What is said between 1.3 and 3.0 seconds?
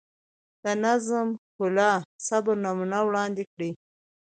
ښکلا، صبر نمونه